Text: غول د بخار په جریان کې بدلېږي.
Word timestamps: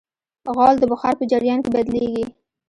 غول 0.55 0.75
د 0.79 0.83
بخار 0.91 1.13
په 1.19 1.25
جریان 1.31 1.59
کې 1.63 1.69
بدلېږي. 1.75 2.23